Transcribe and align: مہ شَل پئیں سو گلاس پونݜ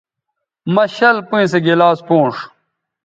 مہ 0.73 0.83
شَل 0.95 1.17
پئیں 1.29 1.47
سو 1.51 1.59
گلاس 1.65 1.99
پونݜ 2.07 2.33